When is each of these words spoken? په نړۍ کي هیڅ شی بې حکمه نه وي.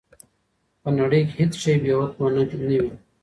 په 0.81 0.89
نړۍ 0.99 1.21
کي 1.29 1.33
هیڅ 1.39 1.53
شی 1.61 1.73
بې 1.83 1.93
حکمه 1.99 2.27
نه 2.35 2.43
وي. 2.83 2.91